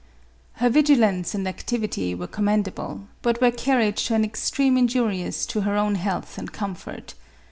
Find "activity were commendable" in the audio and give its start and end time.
1.47-3.01